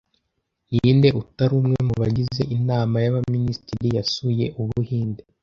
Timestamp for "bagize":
2.01-2.41